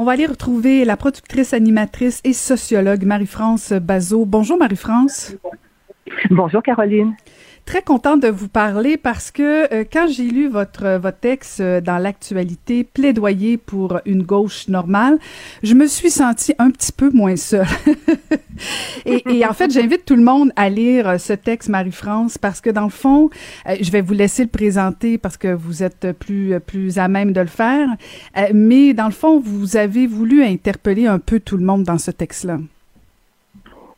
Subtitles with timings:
[0.00, 4.26] On va aller retrouver la productrice, animatrice et sociologue Marie-France Bazot.
[4.26, 5.34] Bonjour Marie-France.
[6.30, 7.16] Bonjour Caroline
[7.68, 11.60] très contente de vous parler parce que euh, quand j'ai lu votre euh, votre texte
[11.60, 15.18] euh, dans l'actualité plaidoyer pour une gauche normale,
[15.62, 17.66] je me suis sentie un petit peu moins seule.
[19.04, 22.84] et, en fait, j'invite tout le monde à lire ce texte Marie-France parce que dans
[22.84, 23.28] le fond,
[23.78, 27.42] je vais vous laisser le présenter parce que vous êtes plus plus à même de
[27.42, 27.88] le faire,
[28.54, 32.10] mais dans le fond, vous avez voulu interpeller un peu tout le monde dans ce
[32.10, 32.58] texte-là.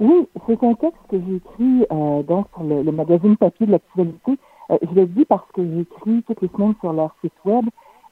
[0.01, 4.39] Oui, c'est un texte que j'ai écrit euh, donc sur le, magazine papier de l'actualité.
[4.71, 7.67] Euh, je le dis parce que j'écris toutes les semaines sur leur site web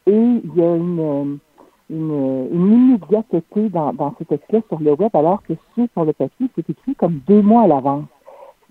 [0.07, 1.39] et il y a une,
[1.89, 6.49] une, une immédiateté dans, dans ce texte-là sur le web, alors que sur le papier,
[6.55, 8.05] c'est écrit comme deux mois à l'avance.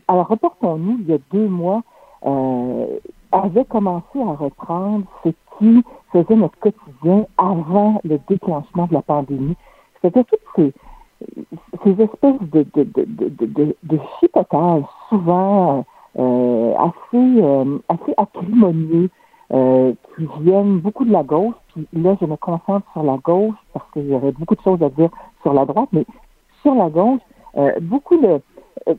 [0.07, 1.81] Alors, reportons-nous, il y a deux mois,
[2.23, 2.85] euh,
[3.31, 9.55] avait commencé à reprendre ce qui faisait notre quotidien avant le déclenchement de la pandémie.
[10.03, 10.71] C'était toutes ces
[11.83, 15.85] ces espèces de, de, de, de, de chipotage souvent
[16.17, 19.09] euh, assez, euh, assez acrimonieux
[19.53, 21.55] euh, qui viennent beaucoup de la gauche.
[21.73, 24.81] Puis là, je me concentre sur la gauche parce qu'il y aurait beaucoup de choses
[24.81, 25.09] à dire
[25.41, 26.05] sur la droite, mais
[26.61, 27.21] sur la gauche,
[27.57, 28.41] euh, beaucoup de
[28.87, 28.95] euh,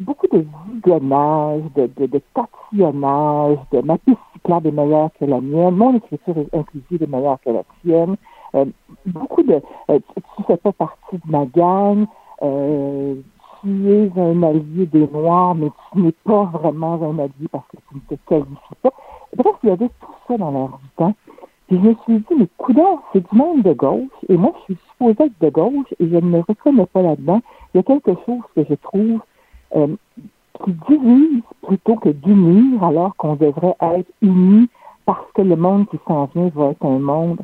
[0.00, 5.40] beaucoup de zigonnage, de, de, de tatillonnage, de ma piste cyclable est meilleure que la
[5.40, 8.16] mienne, mon écriture inclusive est meilleure que la tienne, euh,
[9.06, 9.98] beaucoup de euh,
[10.36, 12.06] tu fais pas partie de ma gang,
[12.42, 13.14] euh,
[13.60, 17.76] tu es un allié des Noirs, mais tu n'es pas vraiment un allié parce que
[17.88, 18.92] tu ne te qualifies pas.
[19.36, 21.14] Bref, il y avait tout ça dans l'air du temps.
[21.68, 24.74] Puis je me suis dit, mais coudons, c'est du monde de gauche, et moi je
[24.74, 27.40] suis supposée être de gauche, et je ne me reconnais pas là-dedans.
[27.72, 29.20] Il y a quelque chose que je trouve
[29.76, 29.88] euh,
[30.64, 34.68] qui divise plutôt que d'unir, alors qu'on devrait être unis
[35.06, 37.40] parce que le monde qui s'en vient va être un monde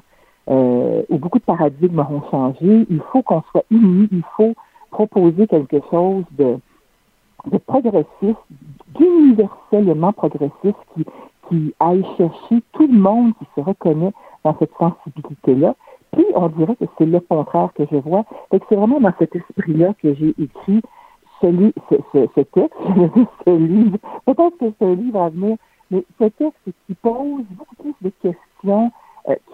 [0.48, 2.86] euh, où beaucoup de paradigmes auront changé.
[2.88, 4.54] Il faut qu'on soit unis, il faut
[4.90, 6.58] proposer quelque chose de,
[7.46, 8.38] de progressiste,
[8.98, 11.04] d'universellement progressiste qui,
[11.48, 14.12] qui aille chercher tout le monde qui se reconnaît
[14.44, 15.74] dans cette sensibilité-là.
[16.12, 18.24] Puis on dirait que c'est le contraire que je vois.
[18.50, 20.80] c'est vraiment dans cet esprit-là que j'ai écrit
[21.40, 22.76] ce, ce, ce texte,
[23.44, 23.98] ce livre.
[24.24, 25.56] Peut-être que c'est un livre à venir,
[25.90, 28.90] mais ce texte qui pose beaucoup plus de questions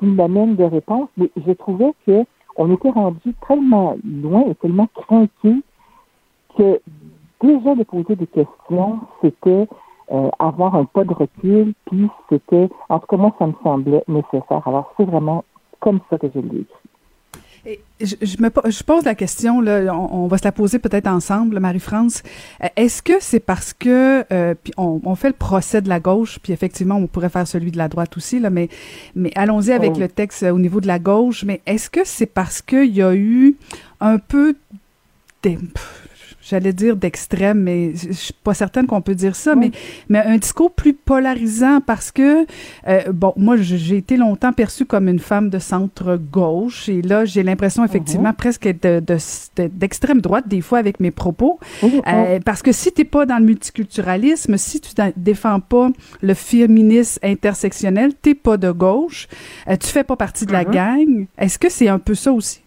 [0.05, 2.25] qui m'amène de réponses, mais je trouvais que
[2.57, 5.63] on était rendu tellement loin et tellement craqué
[6.57, 6.81] que
[7.41, 9.67] déjà de poser des questions, c'était
[10.13, 14.05] euh, avoir un pas de recul, puis c'était, en tout cas moi, ça me semblait
[14.07, 14.63] nécessaire.
[14.67, 15.45] Alors c'est vraiment
[15.81, 16.84] comme ça que je l'ai écrit
[18.01, 22.23] je, me je pose la question là, on, va se la poser peut-être ensemble, Marie-France.
[22.63, 26.01] Euh, est-ce que c'est parce que euh, puis on, on, fait le procès de la
[26.01, 28.69] gauche, puis effectivement on pourrait faire celui de la droite aussi là, mais
[29.15, 30.01] mais allons-y avec oh.
[30.01, 31.45] le texte au niveau de la gauche.
[31.45, 33.57] Mais est-ce que c'est parce qu'il y a eu
[34.01, 34.57] un peu
[35.43, 35.59] des,
[36.49, 39.71] j'allais dire d'extrême, mais je suis pas certaine qu'on peut dire ça, mais,
[40.09, 42.47] mais un discours plus polarisant parce que,
[42.87, 47.43] euh, bon, moi, j'ai été longtemps perçue comme une femme de centre-gauche et là, j'ai
[47.43, 48.35] l'impression effectivement uh-huh.
[48.35, 51.59] presque d'extrême de, droite des fois avec mes propos.
[51.83, 55.91] Euh, parce que si t'es pas dans le multiculturalisme, si tu défends pas
[56.21, 59.29] le féminisme intersectionnel, t'es pas de gauche,
[59.69, 60.73] euh, tu fais pas partie de la uh-huh.
[60.73, 61.27] gang.
[61.39, 62.64] Est-ce que c'est un peu ça aussi?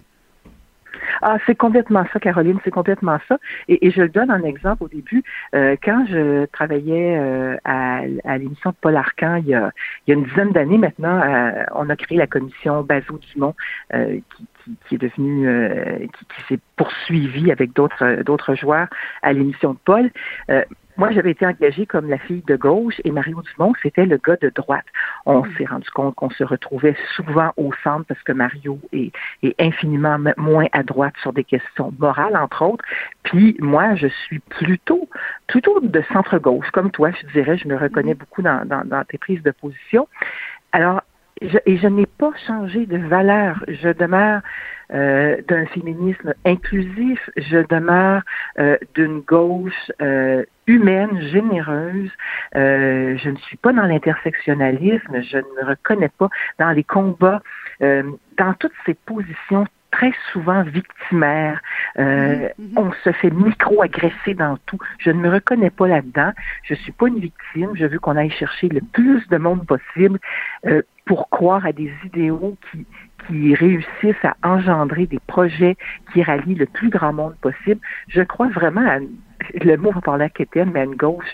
[1.22, 3.38] Ah, c'est complètement ça, Caroline, c'est complètement ça.
[3.68, 5.24] Et, je donne un exemple au début.
[5.56, 9.72] Euh, quand je travaillais euh, à, à l'émission de Paul Arcan il y a,
[10.06, 13.56] il y a une dizaine d'années maintenant, euh, on a créé la commission Bazot-Dumont
[13.92, 14.24] qui,
[14.64, 18.88] qui, qui, est devenue, qui, qui s'est poursuivie avec d'autres d'autres joueurs
[19.22, 20.12] à l'émission de Paul
[20.98, 24.38] moi, j'avais été engagée comme la fille de gauche et Mario Dumont, c'était le gars
[24.42, 24.86] de droite.
[25.26, 25.54] On mm.
[25.58, 29.12] s'est rendu compte qu'on se retrouvait souvent au centre parce que Mario est,
[29.44, 32.84] est, infiniment moins à droite sur des questions morales, entre autres.
[33.24, 35.08] Puis moi, je suis plutôt,
[35.48, 37.58] plutôt de centre-gauche, comme toi, je dirais.
[37.58, 38.18] Je me reconnais mm.
[38.18, 40.08] beaucoup dans, dans, dans tes prises de position.
[40.72, 41.02] Alors,
[41.42, 43.64] je, et je n'ai pas changé de valeur.
[43.68, 44.42] Je demeure
[44.94, 48.22] euh, d'un féminisme inclusif, je demeure
[48.60, 52.12] euh, d'une gauche euh, humaine, généreuse.
[52.56, 56.30] Euh, je ne suis pas dans l'intersectionnalisme, je ne me reconnais pas
[56.60, 57.42] dans les combats,
[57.80, 61.62] dans toutes ces positions très souvent victimaires.
[61.98, 62.78] Euh, mm-hmm.
[62.78, 64.78] On se fait micro-agresser dans tout.
[65.00, 66.32] Je ne me reconnais pas là-dedans.
[66.64, 67.72] Je suis pas une victime.
[67.74, 70.20] Je veux qu'on aille chercher le plus de monde possible
[70.66, 72.86] euh, pour croire à des idéaux qui,
[73.28, 75.78] qui réussissent à engendrer des projets
[76.14, 77.80] qui rallient le plus grand monde possible.
[78.10, 79.00] Je crois vraiment à,
[79.54, 81.34] le mot va parler à Kétienne, mais à une gauche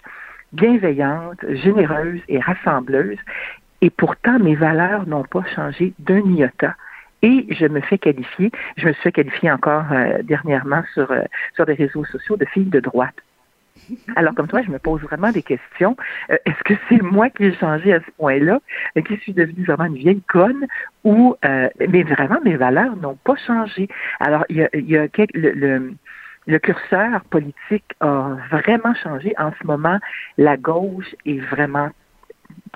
[0.52, 3.18] bienveillante, généreuse et rassembleuse.
[3.82, 6.76] Et pourtant, mes valeurs n'ont pas changé d'un iota.
[7.22, 9.86] Et je me fais qualifier, je me suis fait qualifier encore
[10.24, 11.12] dernièrement sur,
[11.56, 13.16] sur des réseaux sociaux de fille de droite.
[14.16, 15.96] Alors, comme toi, je me pose vraiment des questions.
[16.30, 18.60] Euh, est-ce que c'est moi qui ai changé à ce point-là,
[18.98, 20.68] euh, qui suis devenue vraiment une vieille conne,
[21.04, 23.88] ou euh, mais vraiment mes valeurs n'ont pas changé.
[24.20, 25.94] Alors, il y a, il y a le, le,
[26.60, 29.34] curseur politique a vraiment changé.
[29.38, 30.00] En ce moment,
[30.38, 31.90] la gauche est vraiment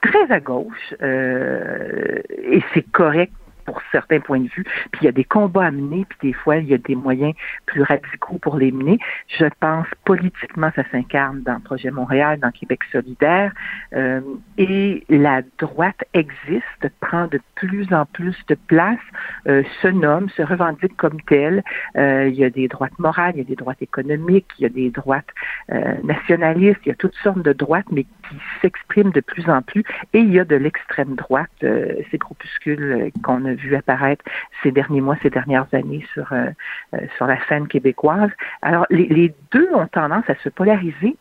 [0.02, 3.34] très à gauche, et c'est correct
[3.68, 6.34] pour certains points de vue, puis il y a des combats à mener, puis des
[6.34, 7.34] fois, il y a des moyens
[7.66, 8.98] plus radicaux pour les mener.
[9.38, 13.52] Je pense politiquement, ça s'incarne dans le projet Montréal, dans Québec solidaire,
[13.94, 14.22] euh,
[14.58, 19.00] et la droite existe, prend de plus en plus de place,
[19.48, 21.62] euh, se nomme, se revendique comme telle.
[21.98, 24.66] Euh, il y a des droites morales, il y a des droites économiques, il y
[24.66, 25.28] a des droites
[25.74, 29.62] euh, nationalistes, il y a toutes sortes de droites, mais qui s'expriment de plus en
[29.62, 29.84] plus,
[30.14, 34.24] et il y a de l'extrême droite, euh, ces groupuscules qu'on a vu apparaître
[34.63, 36.50] ces derniers mois, ces dernières années sur, euh,
[36.94, 38.31] euh, sur la scène québécoise.
[38.62, 41.15] Alors, les, deux ont tendance à se polariser.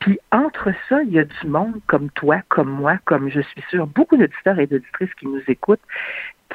[0.00, 3.62] Puis entre ça, il y a du monde comme toi, comme moi, comme je suis
[3.68, 5.80] sûre, beaucoup d'auditeurs et d'auditrices qui nous écoutent,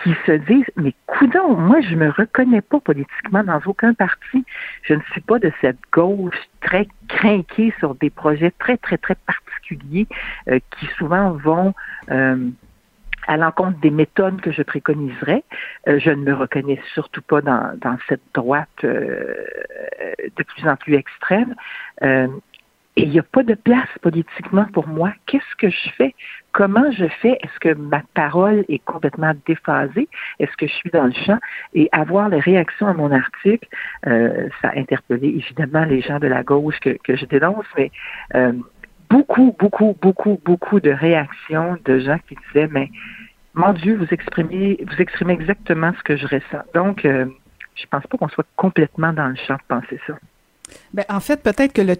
[0.03, 4.45] qui se disent Mais coudons, moi je me reconnais pas politiquement dans aucun parti.
[4.83, 9.15] Je ne suis pas de cette gauche très craquée sur des projets très, très, très
[9.15, 10.07] particuliers
[10.49, 11.73] euh, qui souvent vont
[13.29, 15.43] à l'encontre des méthodes que je préconiserais.
[15.87, 19.35] Euh, je ne me reconnais surtout pas dans, dans cette droite euh,
[20.35, 21.53] de plus en plus extrême.
[22.01, 22.27] Euh,
[22.95, 25.13] et il n'y a pas de place politiquement pour moi.
[25.27, 26.15] Qu'est-ce que je fais?
[26.53, 27.37] Comment je fais?
[27.43, 30.09] Est-ce que ma parole est complètement déphasée?
[30.39, 31.37] Est-ce que je suis dans le champ?
[31.75, 33.69] Et avoir les réactions à mon article,
[34.03, 37.91] ça a interpellé évidemment les gens de la gauche que, que je dénonce, mais
[39.09, 42.89] beaucoup, beaucoup, beaucoup, beaucoup de réactions de gens qui disaient, mais
[43.53, 46.63] mon Dieu, vous exprimez, vous exprimez exactement ce que je ressens.
[46.73, 47.25] Donc, euh,
[47.75, 50.13] je pense pas qu'on soit complètement dans le champ de penser ça.
[50.93, 51.95] Ben, en fait, peut-être que le,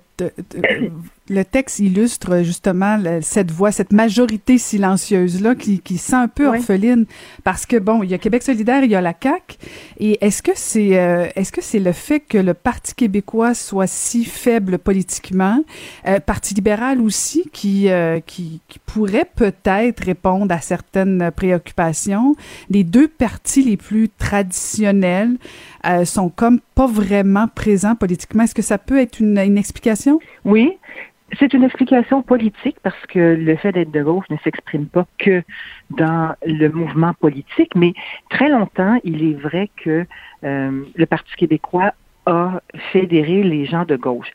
[1.30, 7.06] le texte illustre justement cette voix, cette majorité silencieuse-là qui, qui sent un peu orpheline
[7.44, 9.58] parce que, bon, il y a Québec solidaire, il y a la CAQ.
[10.00, 13.88] Et est-ce que c'est euh, est-ce que c'est le fait que le Parti québécois soit
[13.88, 15.64] si faible politiquement,
[16.08, 22.36] euh, Parti libéral aussi, qui, euh, qui, qui, pourrait peut-être répondre à certaines préoccupations,
[22.70, 25.38] les deux partis les plus traditionnels
[26.04, 28.44] sont comme pas vraiment présents politiquement.
[28.44, 30.20] Est-ce que ça peut être une, une explication?
[30.44, 30.74] Oui,
[31.38, 35.44] c'est une explication politique parce que le fait d'être de gauche ne s'exprime pas que
[35.92, 37.94] dans le mouvement politique, mais
[38.30, 40.06] très longtemps, il est vrai que
[40.44, 41.94] euh, le Parti québécois
[42.26, 42.62] a
[42.92, 44.32] fédéré les gens de gauche.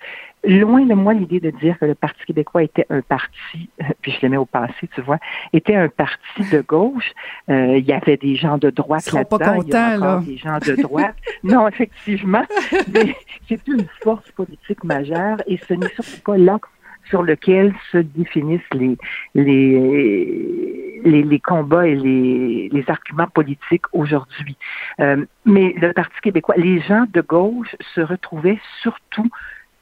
[0.46, 3.70] Loin de moi l'idée de dire que le Parti québécois était un parti,
[4.02, 5.18] puis je le mets au passé, tu vois,
[5.54, 7.12] était un parti de gauche.
[7.48, 10.58] Euh, il y avait des gens de droite là-dedans, il y a encore des gens
[10.58, 11.16] de droite.
[11.44, 12.44] non, effectivement,
[12.92, 13.16] mais
[13.48, 16.68] c'est une force politique majeure et ce n'est surtout pas l'axe
[17.08, 18.96] sur lequel se définissent les,
[19.34, 24.56] les, les, combats et les, les arguments politiques aujourd'hui.
[25.00, 29.30] Euh, mais le Parti québécois, les gens de gauche se retrouvaient surtout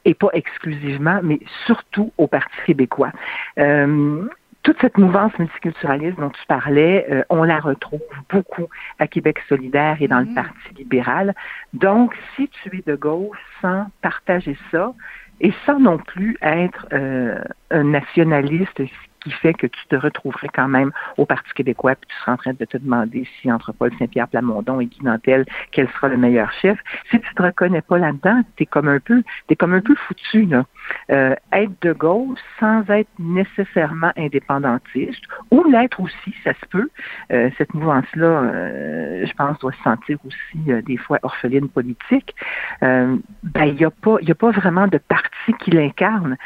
[0.05, 3.11] et pas exclusivement, mais surtout au Parti québécois.
[3.57, 4.27] Euh,
[4.63, 8.67] toute cette mouvance multiculturaliste dont tu parlais, euh, on la retrouve beaucoup
[8.97, 10.35] à Québec solidaire et dans le mm-hmm.
[10.35, 11.35] Parti libéral.
[11.73, 14.93] Donc, si tu es de gauche sans partager ça,
[15.41, 17.39] et sans non plus être euh,
[17.71, 18.81] un nationaliste
[19.23, 22.37] qui fait que tu te retrouverais quand même au Parti québécois, puis tu seras en
[22.37, 26.17] train de te demander si entre Paul Saint-Pierre Plamondon et Guy Nantel, quel sera le
[26.17, 26.77] meilleur chef.
[27.09, 30.45] Si tu te reconnais pas là-dedans, t'es comme un peu, t'es comme un peu foutu
[30.45, 30.65] là.
[31.11, 36.89] Euh, être de gauche sans être nécessairement indépendantiste, ou l'être aussi, ça se peut.
[37.31, 42.35] Euh, cette mouvance-là, euh, je pense, doit se sentir aussi euh, des fois orpheline politique.
[42.81, 43.21] ben
[43.65, 46.37] il n'y a pas, a pas vraiment de parti qui l'incarne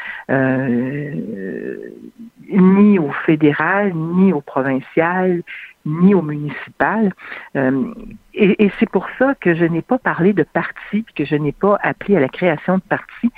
[2.50, 5.42] ni au fédéral, ni au provincial,
[5.88, 7.12] ni au municipal.
[7.56, 7.92] Euh,
[8.34, 11.78] et, c'est pour ça que je n'ai pas parlé de parti, que je n'ai pas
[11.82, 13.30] appelé à la création de parti.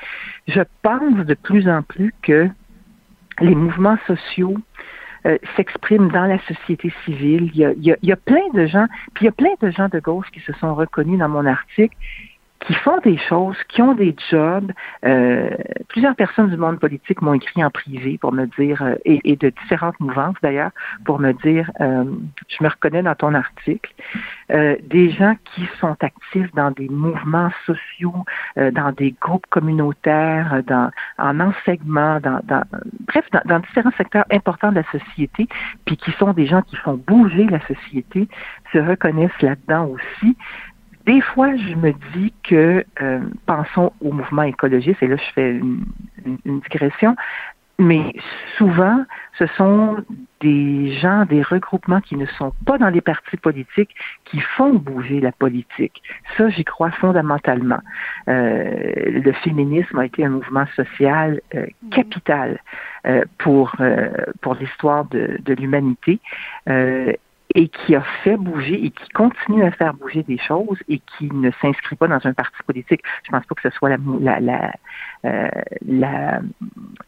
[0.49, 2.49] Je pense de plus en plus que
[3.41, 4.57] les mouvements sociaux
[5.27, 7.51] euh, s'expriment dans la société civile.
[7.55, 9.71] Il y, a, il y, a, plein de gens, puis il y a plein de
[9.71, 11.97] gens de gauche qui se sont reconnus dans mon article
[12.61, 14.71] qui font des choses, qui ont des jobs.
[15.05, 15.51] Euh,
[15.89, 19.51] plusieurs personnes du monde politique m'ont écrit en privé pour me dire, euh, et, de
[19.63, 20.71] différentes mouvances d'ailleurs,
[21.05, 22.05] pour me dire, euh,
[22.49, 23.93] je me reconnais dans ton article,
[24.51, 28.25] des gens qui sont actifs dans des mouvements sociaux,
[28.57, 32.65] dans des groupes communautaires, dans, en enseignement, dans, dans
[33.07, 35.47] bref, dans, dans, différents secteurs importants de la société,
[35.85, 38.29] puis qui sont des gens qui font bouger la société,
[38.73, 40.37] se reconnaissent là-dedans aussi
[41.07, 45.53] des fois, je me dis que, euh, pensons au mouvement écologiste, et là, je fais
[45.53, 47.17] une, digression,
[47.79, 48.13] mais
[48.59, 49.05] souvent,
[49.39, 50.05] ce sont
[50.43, 53.95] des gens, des regroupements qui ne sont pas dans les partis politiques,
[54.27, 56.03] qui font bouger la politique.
[56.37, 57.81] Ça, j'y crois fondamentalement.
[58.29, 62.61] Euh, le féminisme a été un mouvement social euh, capital
[63.39, 63.75] pour
[64.43, 66.21] pour l'histoire de, de l'humanité
[67.55, 71.31] et qui a fait bouger et qui continue à faire bouger des choses et qui
[71.33, 73.03] ne s'inscrit pas dans un parti politique.
[73.25, 74.73] Je pense pas que ce soit la, la,
[75.25, 75.49] euh,
[75.87, 76.41] la,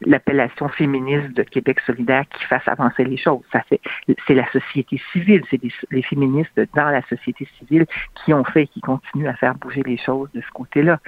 [0.01, 3.43] l'appellation féministe de Québec solidaire qui fasse avancer les choses.
[3.53, 3.81] Ça fait,
[4.27, 8.67] c'est la société civile, c'est les féministes dans la société civile qui ont fait et
[8.67, 10.99] qui continuent à faire bouger les choses de ce côté-là.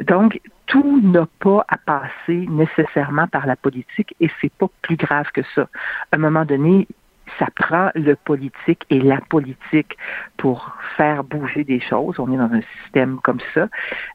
[0.00, 5.30] Donc, tout n'a pas à passer nécessairement par la politique et c'est pas plus grave
[5.32, 5.68] que ça.
[6.12, 6.86] À un moment donné,
[7.38, 9.96] ça prend le politique et la politique
[10.36, 12.18] pour faire bouger des choses.
[12.18, 13.68] On est dans un système comme ça,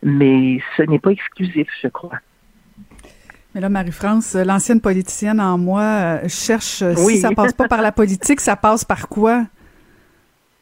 [0.03, 2.19] mais ce n'est pas exclusif, je crois.
[3.55, 7.81] Mais là, Marie-France, l'ancienne politicienne en moi euh, cherche, euh, si ça passe pas par
[7.81, 9.45] la politique, ça passe par quoi?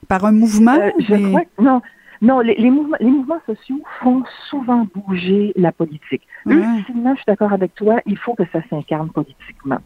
[0.07, 0.75] Par un mouvement?
[0.75, 1.81] Euh, je crois non.
[2.21, 6.23] Non, les, mouvements, les, mouvements, sociaux font souvent bouger la politique.
[6.45, 9.79] Ultimement, je suis d'accord avec toi, il faut que ça s'incarne politiquement.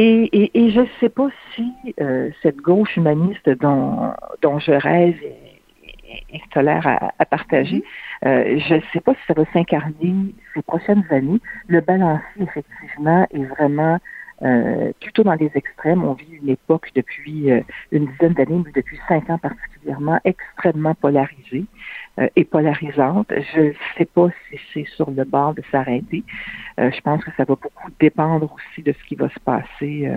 [0.00, 1.26] Et, et, je ne sais pas
[1.56, 4.12] si euh, cette gauche humaniste dont,
[4.42, 6.86] dont je rêve et, tolère
[7.18, 7.82] à, partager,
[8.22, 8.28] mm-hmm.
[8.28, 11.40] euh, je ne sais pas si ça va s'incarner ces prochaines années.
[11.66, 13.98] Le balancier, effectivement, est vraiment
[14.42, 16.04] euh, plutôt dans les extrêmes.
[16.04, 17.50] On vit une époque depuis
[17.92, 21.66] une dizaine d'années, mais depuis cinq ans particulièrement, extrêmement polarisée.
[22.18, 23.32] Euh, et polarisante.
[23.54, 26.24] Je ne sais pas si c'est sur le bord de s'arrêter.
[26.80, 30.10] Euh, je pense que ça va beaucoup dépendre aussi de ce qui va se passer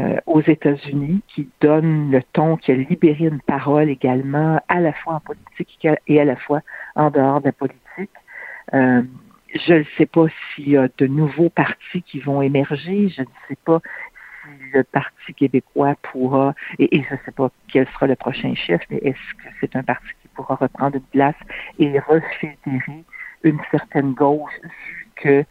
[0.00, 4.92] euh, aux États-Unis, qui donne le ton, qui a libéré une parole également, à la
[4.92, 6.60] fois en politique et à la fois
[6.94, 8.10] en dehors de la politique.
[9.54, 13.08] Je ne sais pas s'il y a de nouveaux partis qui vont émerger.
[13.08, 13.80] Je ne sais pas
[14.42, 18.80] si le Parti québécois pourra, et, je ne sais pas quel sera le prochain chef,
[18.90, 20.06] mais est-ce que c'est un parti
[20.38, 21.34] pourra reprendre une place
[21.78, 23.04] et refédérer
[23.42, 25.44] une certaine gauche vu que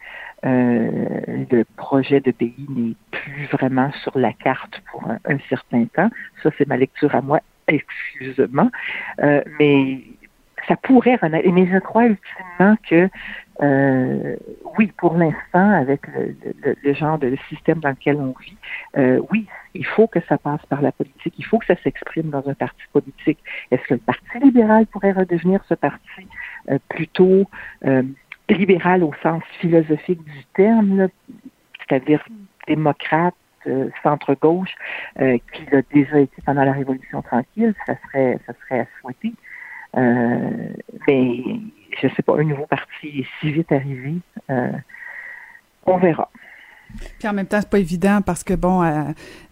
[0.44, 6.10] euh, le projet de pays n'est plus vraiment sur la carte pour un, certain temps?
[6.42, 8.70] Ça, c'est ma lecture à moi, excusez-moi.
[9.22, 10.00] Euh, mais
[10.68, 11.48] ça pourrait renaître.
[11.50, 13.08] Mais je crois ultimement que
[13.60, 14.36] euh,
[14.78, 18.56] oui, pour l'instant, avec le, genre de système dans lequel on vit,
[18.96, 22.30] euh, oui, il faut que ça passe par la politique, il faut que ça s'exprime
[22.30, 23.38] dans un parti politique.
[23.70, 26.28] Est-ce que le Parti libéral pourrait redevenir ce parti
[26.70, 27.46] euh, plutôt
[28.48, 31.08] libéral au sens philosophique du terme,
[31.80, 32.24] c'est-à-dire
[32.66, 33.34] démocrate,
[34.02, 34.74] centre-gauche,
[35.18, 39.34] qui l'a déjà été pendant la Révolution tranquille, ça serait, ça serait à souhaiter.
[39.94, 41.42] Mais
[42.00, 44.14] je sais pas, un nouveau parti est si vite arrivé.
[44.50, 44.72] Euh,
[45.86, 46.30] on verra.
[47.18, 49.02] Puis en même temps, c'est pas évident parce que bon, euh,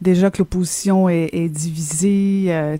[0.01, 2.77] déjà que l'opposition est, divisée, euh,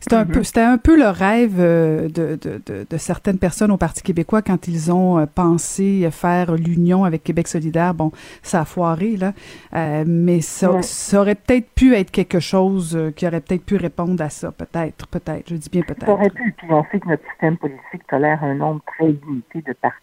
[0.00, 0.32] c'est un mm-hmm.
[0.32, 4.68] peu, c'était un peu le rêve de, de, de, certaines personnes au Parti québécois quand
[4.68, 7.94] ils ont pensé faire l'union avec Québec solidaire.
[7.94, 9.32] Bon, ça a foiré là,
[10.06, 14.30] mais ça, ça aurait peut-être pu être quelque chose qui aurait peut-être pu répondre à
[14.30, 15.48] ça, peut-être, peut-être.
[15.48, 16.06] Je dis bien peut-être.
[16.06, 16.54] Ça aurait pu.
[16.56, 20.02] Puis on sait que notre système politique tolère un nombre très limité de partis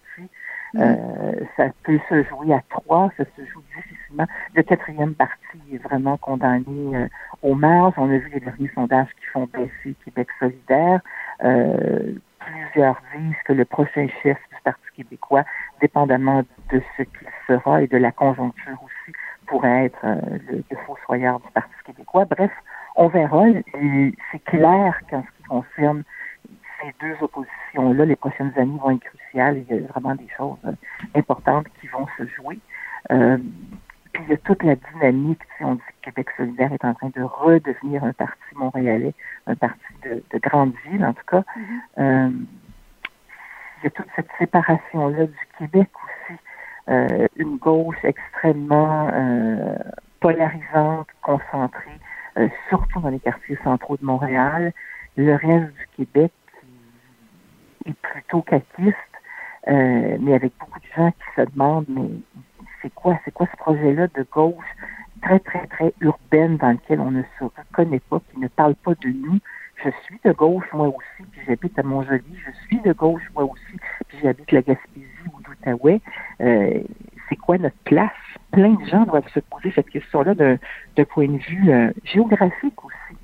[0.74, 0.81] Mm.
[0.81, 3.63] Euh, ça peut se jouer à trois, ça se joue
[4.55, 7.07] Le quatrième parti est vraiment condamné euh,
[7.41, 7.93] au marge.
[7.97, 11.01] On a vu les derniers sondages qui font baisser Québec solidaire.
[11.43, 15.43] Euh, plusieurs disent que le prochain chef du Parti québécois,
[15.81, 19.15] dépendamment de ce qu'il sera et de la conjoncture aussi,
[19.47, 20.05] pourrait être
[20.51, 22.25] le, le fossoyeur du Parti québécois.
[22.25, 22.51] Bref,
[22.95, 23.45] on verra.
[24.31, 26.03] C'est clair qu'en ce qui concerne
[26.81, 29.63] ces deux oppositions-là, les prochaines années vont être cruciales.
[29.69, 30.71] Il y a vraiment des choses euh,
[31.15, 32.59] importantes qui vont se jouer.
[33.11, 33.37] Euh,
[34.29, 37.09] il y a toute la dynamique, si on dit que Québec solidaire est en train
[37.15, 39.15] de redevenir un parti montréalais,
[39.48, 41.39] un parti de, grande ville en tout cas.
[41.39, 41.79] Mm-hmm.
[41.98, 42.29] euh,
[43.81, 46.39] il y a toute cette séparation-là du Québec aussi.
[46.89, 49.75] Euh, une gauche extrêmement euh,
[50.19, 52.00] polarisante, concentrée,
[52.69, 54.74] surtout dans les quartiers centraux de Montréal.
[55.17, 56.31] Le reste du Québec
[57.86, 58.95] est plutôt caquiste,
[59.65, 62.09] mais avec beaucoup de gens qui se demandent, mais
[63.25, 64.65] c'est quoi ce projet-là de gauche
[65.22, 68.94] très, très, très urbaine dans lequel on ne se reconnaît pas, qui ne parle pas
[68.96, 69.39] de nous?
[69.84, 72.36] Je suis de gauche, moi aussi, puis j'habite à Montjoly.
[72.46, 76.01] Je suis de gauche, moi aussi, puis j'habite la Gaspésie ou l'Outaouais.
[76.41, 76.82] Euh,
[77.29, 78.12] c'est quoi notre place?
[78.51, 83.18] Plein de gens doivent se poser cette question-là d'un point de vue euh, géographique aussi.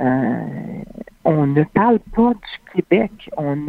[0.00, 0.82] Euh,
[1.24, 3.30] on ne parle pas du Québec.
[3.36, 3.66] On,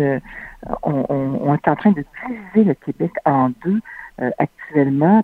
[0.84, 3.82] on, on, est en train de diviser le Québec en deux
[4.38, 5.24] actuellement.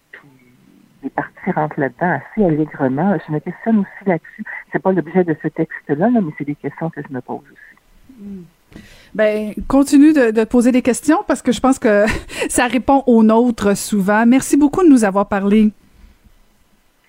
[1.06, 3.18] Les partis rentrent là-dedans assez allègrement.
[3.26, 4.44] Je me questionne aussi là-dessus.
[4.72, 8.82] C'est pas l'objet de ce texte-là, mais c'est des questions que je me pose aussi.
[9.14, 12.06] Ben, continue de, de, poser des questions parce que je pense que
[12.50, 14.26] ça répond aux nôtres souvent.
[14.26, 15.72] Merci beaucoup de nous avoir parlé.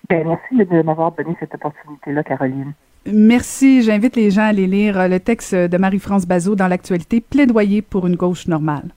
[0.09, 2.73] Ben, merci de m'avoir donné cette opportunité-là, Caroline.
[3.11, 3.81] Merci.
[3.81, 8.07] J'invite les gens à aller lire le texte de Marie-France Bazot dans l'actualité Plaidoyer pour
[8.07, 8.89] une gauche normale.